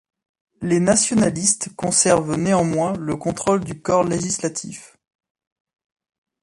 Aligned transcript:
Les 0.63 0.79
nationalistes 0.79 1.69
conservent 1.75 2.33
néanmoins 2.35 2.93
le 2.97 3.15
contrôle 3.15 3.63
du 3.63 3.83
corps 3.83 4.03
législatif. 4.03 4.97